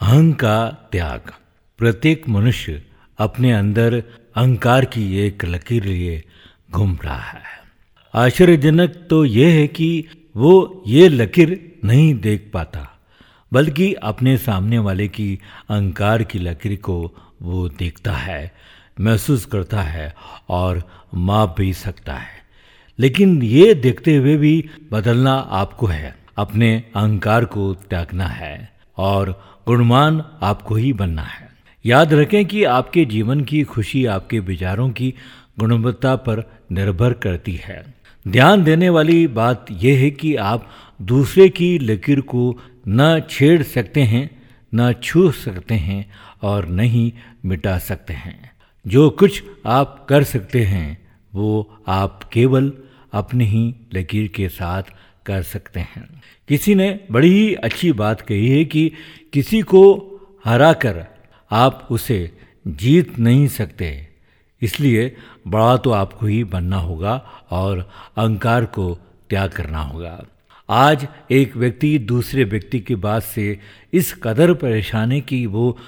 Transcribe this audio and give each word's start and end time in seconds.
अहं 0.00 0.32
का 0.32 0.88
त्याग। 0.92 1.20
प्रत्येक 1.78 2.28
मनुष्य 2.28 2.82
अपने 3.18 3.52
अंदर 3.52 4.02
अहंकार 4.36 4.84
की 4.84 5.18
एक 5.18 5.44
लकीर 5.44 5.84
लिए 5.84 6.24
घूम 6.70 6.98
रहा 7.04 7.18
है। 7.18 7.58
आश्चर्यजनक 8.14 9.06
तो 9.10 9.24
यह 9.24 9.54
है 9.54 9.66
कि 9.66 10.04
वो 10.36 10.82
ये 10.86 11.08
लकीर 11.08 11.78
नहीं 11.84 12.14
देख 12.14 12.50
पाता, 12.54 12.98
बल्कि 13.52 13.92
अपने 13.92 14.36
सामने 14.38 14.78
वाले 14.78 15.08
की 15.08 15.38
अहंकार 15.70 16.22
की 16.22 16.38
लकीर 16.38 16.76
को 16.76 17.14
वो 17.42 17.68
देखता 17.68 18.12
है, 18.12 18.52
महसूस 19.00 19.44
करता 19.44 19.82
है 19.82 20.14
और 20.48 20.82
माप 21.14 21.54
भी 21.58 21.72
सकता 21.72 22.14
है। 22.14 22.38
लेकिन 22.98 23.42
ये 23.42 23.74
देखते 23.74 24.16
हुए 24.16 24.36
भी 24.36 24.70
बदलना 24.92 25.34
आपको 25.34 25.86
है। 25.86 26.16
अपने 26.36 26.84
अहंकार 26.96 27.44
को 27.44 27.74
त्यागना 27.74 28.26
है। 28.26 28.77
और 28.98 29.44
गुणवान 29.66 30.24
आपको 30.42 30.74
ही 30.74 30.92
बनना 30.92 31.22
है। 31.22 31.48
याद 31.86 32.14
रखें 32.14 32.46
कि 32.46 32.64
आपके 32.64 33.04
जीवन 33.04 33.40
की 33.40 33.62
खुशी 33.62 34.06
आपके 34.06 34.38
विचारों 34.38 34.90
की 34.90 35.14
गुणवत्ता 35.58 36.16
पर 36.16 36.42
निर्भर 36.72 37.12
करती 37.12 37.54
है। 37.54 37.94
ध्यान 38.28 38.64
देने 38.64 38.88
वाली 38.88 39.26
बात 39.26 39.66
यह 39.70 39.98
है 39.98 40.10
कि 40.10 40.36
आप 40.36 40.68
दूसरे 41.02 41.48
की 41.48 41.78
लकीर 41.78 42.20
को 42.20 42.58
न 42.88 43.22
छेड़ 43.30 43.62
सकते 43.62 44.02
हैं, 44.02 44.42
न 44.74 44.92
छू 44.92 45.30
सकते 45.30 45.74
हैं 45.74 46.10
और 46.42 46.68
नहीं 46.68 47.12
मिटा 47.44 47.78
सकते 47.78 48.12
हैं। 48.12 48.50
जो 48.86 49.10
कुछ 49.10 49.42
आप 49.66 50.06
कर 50.08 50.24
सकते 50.24 50.64
हैं, 50.64 51.08
वो 51.34 51.78
आप 51.88 52.24
केवल 52.32 52.72
अपनी 53.12 53.44
ही 53.44 53.74
लकीर 53.94 54.28
के 54.28 54.48
साथ 54.48 54.82
कर 55.28 55.42
सकते 55.42 55.80
हैं। 55.80 56.08
किसी 56.48 56.74
ने 56.74 56.88
बड़ी 57.10 57.30
ही 57.30 57.54
अच्छी 57.54 57.92
बात 57.92 58.20
कही 58.20 58.48
है 58.48 58.64
कि 58.64 58.90
किसी 59.32 59.60
को 59.62 59.82
हरा 60.44 60.72
कर 60.72 61.04
आप 61.50 61.88
उसे 61.90 62.18
जीत 62.66 63.18
नहीं 63.18 63.46
सकते। 63.48 64.08
इसलिए 64.62 65.16
बड़ा 65.46 65.76
तो 65.76 65.90
आपको 65.90 66.26
ही 66.26 66.42
बनना 66.44 66.76
होगा 66.78 67.14
और 67.50 67.78
अहंकार 68.16 68.64
को 68.64 68.94
त्याग 69.30 69.50
करना 69.50 69.82
होगा। 69.82 70.18
आज 70.68 71.06
एक 71.30 71.56
व्यक्ति 71.56 71.98
दूसरे 71.98 72.44
व्यक्ति 72.44 72.80
की 72.80 72.94
बात 72.94 73.22
से 73.22 73.58
इस 73.92 74.12
कदर 74.22 74.52
परेशान 74.54 75.12
है 75.12 75.20
कि 75.20 75.44
वो 75.46 75.78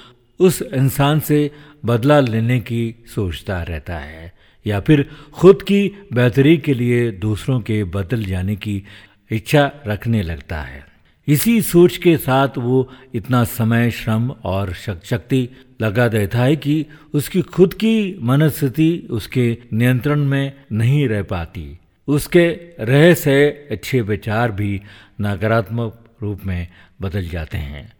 उस 0.40 0.62
इंसान 0.62 1.20
से 1.20 1.50
बदला 1.84 2.20
लेने 2.20 2.58
की 2.60 2.82
सोचता 3.14 3.62
रहता 3.62 3.98
है 3.98 4.32
या 4.66 4.80
फिर 4.80 5.08
खुद 5.32 5.62
की 5.62 5.80
बेहतरी 6.12 6.56
के 6.58 6.74
लिए 6.74 7.10
दूसरों 7.10 7.60
के 7.60 7.82
बदल 7.84 8.24
जाने 8.24 8.56
की 8.56 8.82
इच्छा 9.30 9.72
रखने 9.86 10.22
लगता 10.22 10.62
है। 10.62 10.86
इसी 11.28 11.62
सोच 11.62 11.96
के 11.96 12.16
साथ 12.16 12.48
वो 12.58 12.92
इतना 13.14 13.44
समय, 13.44 13.90
श्रम 13.90 14.30
और 14.30 14.72
शक्ति 15.04 15.48
लगा 15.80 16.08
देता 16.08 16.38
है 16.38 16.56
कि 16.56 16.86
उसकी 17.14 17.42
खुद 17.42 17.74
की 17.74 18.18
मनस्थिति 18.22 19.06
उसके 19.10 19.58
नियंत्रण 19.72 20.24
में 20.24 20.52
नहीं 20.72 21.08
रह 21.08 21.22
पाती। 21.22 21.78
उसके 22.08 22.48
रह 22.80 23.14
से 23.14 23.48
अच्छे 23.70 24.00
विचार 24.00 24.52
भी 24.52 24.80
नकारात्मक 25.20 26.04
रूप 26.22 26.40
में 26.46 26.68
बदल 27.00 27.28
जाते 27.28 27.58
हैं। 27.58 27.92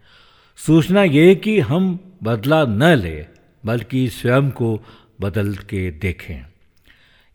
सोचना 0.57 1.03
यह 1.03 1.33
कि 1.33 1.59
हम 1.59 1.99
बदला 2.23 2.65
न 2.65 2.83
ले, 2.83 3.25
बल्कि 3.65 4.09
स्वयं 4.09 4.51
को 4.51 4.83
बदल 5.21 5.55
के 5.55 5.91
देखें। 5.91 6.45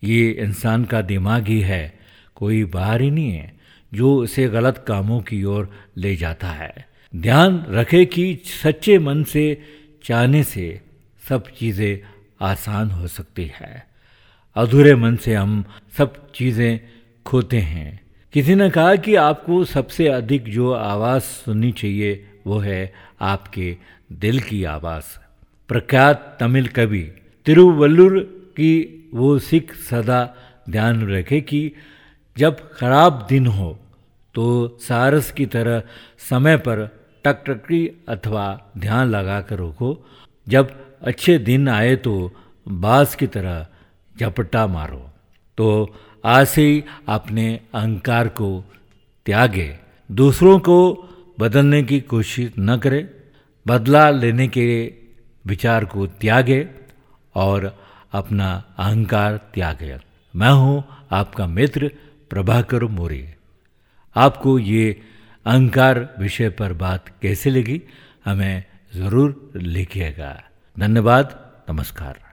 ये 0.04 0.30
इंसान 0.30 0.84
का 0.84 1.00
दिमाग 1.00 1.48
ही 1.48 1.60
है, 1.60 1.98
कोई 2.34 2.64
बाहर 2.64 3.00
ही 3.00 3.10
नहीं 3.10 3.30
है। 3.30 3.55
जो 3.94 4.16
उसे 4.16 4.48
गलत 4.48 4.84
कामों 4.88 5.20
की 5.20 5.44
ओर 5.44 5.70
ले 5.96 6.16
जाता 6.16 6.48
है। 6.48 6.88
ध्यान 7.16 7.66
रखे 7.70 8.04
कि 8.04 8.38
सच्चे 8.44 8.98
मन 8.98 9.24
से, 9.24 9.62
चाहने 10.04 10.42
से 10.42 10.80
सब 11.28 11.44
चीज़ें 11.58 11.98
आसान 12.40 12.90
हो 12.90 13.06
सकती 13.06 13.44
है। 13.44 13.86
अधूरे 14.56 14.94
मन 14.94 15.16
से 15.16 15.34
हम 15.34 15.64
सब 15.98 16.32
चीज़ें 16.32 16.80
खोते 17.26 17.58
हैं। 17.58 18.00
किसी 18.32 18.54
ने 18.54 18.70
कहा 18.70 18.96
कि 18.96 19.14
आपको 19.14 19.64
सबसे 19.64 20.08
अधिक 20.08 20.44
जो 20.44 20.72
आवाज़ 20.72 21.22
सुननी 21.22 21.72
चाहिए 21.72 22.28
वो 22.46 22.58
है 22.58 22.92
आपके 23.20 23.76
दिल 24.12 24.40
की 24.40 24.64
आवाज़। 24.64 25.04
प्रख्यात 25.68 26.36
तमिल 26.40 26.66
कवि 26.66 27.10
तिरुवल्लुर 27.46 28.18
की 28.50 28.92
वो 29.14 29.38
सिख 29.38 29.74
सदा 29.74 30.36
ध्यान 30.70 31.08
रखे 31.08 31.40
कि 31.40 31.72
जब 32.36 32.56
खराब 32.72 33.26
दिन 33.28 33.46
हो 33.46 33.78
तो 34.34 34.46
सारस 34.80 35.30
की 35.32 35.46
तरह 35.46 35.82
समय 36.30 36.56
पर 36.56 36.86
टकटकी 37.24 37.86
अथवा 38.08 38.46
ध्यान 38.78 39.08
लगा 39.08 39.40
कर 39.40 39.56
रोको। 39.56 39.96
जब 40.46 40.74
अच्छे 41.02 41.38
दिन 41.38 41.68
आए 41.68 41.94
तो 41.96 42.12
बास 42.66 43.14
की 43.14 43.26
तरह 43.26 43.66
झपट्टा 44.16 44.66
मारो। 44.66 45.02
तो 45.58 45.66
आज 46.24 46.46
से 46.46 46.62
ही 46.62 46.84
अपने 47.08 47.48
अहंकार 47.74 48.28
को 48.28 48.48
त्यागे। 49.26 49.68
दूसरों 50.10 50.58
को 50.58 50.78
बदलने 51.40 51.82
की 51.82 52.00
कोशिश 52.00 52.52
न 52.58 52.76
करें। 52.76 53.08
बदला 53.66 54.08
लेने 54.10 54.48
के 54.48 54.66
विचार 55.44 55.84
को 55.84 56.06
त्यागे 56.20 56.68
और 57.34 57.72
अपना 58.12 58.50
अहंकार 58.78 59.36
त्यागे। 59.54 59.96
मैं 60.34 60.52
हूँ 60.52 60.84
आपका 61.10 61.46
मित्र 61.46 61.90
प्रभाकर 62.30 62.84
मोरे। 62.84 63.34
आपको 64.16 64.58
ये 64.58 65.02
अहंकार 65.46 66.14
विषय 66.20 66.48
पर 66.50 66.72
बात 66.72 67.08
कैसे 67.22 67.50
लगी, 67.50 67.82
हमें 68.24 68.64
ज़रूर 68.94 69.50
लिखिएगा। 69.56 70.44
धन्यवाद, 70.78 71.52
नमस्कार। 71.70 72.25